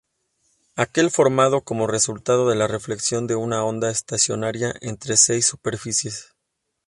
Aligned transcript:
Aquel 0.77 1.11
formado 1.11 1.61
como 1.61 1.85
resultado 1.85 2.49
de 2.49 2.55
la 2.55 2.65
reflexión 2.65 3.27
de 3.27 3.35
una 3.35 3.63
onda 3.63 3.91
estacionaria 3.91 4.73
entre 4.81 5.15
seis 5.15 5.45
superficies. 5.45 6.33